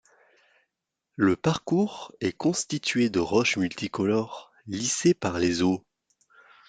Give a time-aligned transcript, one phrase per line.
[1.15, 5.85] Le parcours est constitué de roches multicolores, lissées par les eaux.